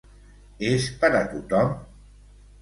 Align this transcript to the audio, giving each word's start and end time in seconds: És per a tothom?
És 0.69 0.87
per 1.03 1.11
a 1.19 1.21
tothom? 1.35 1.77